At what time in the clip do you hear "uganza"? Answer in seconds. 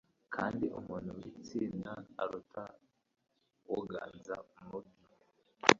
3.79-4.35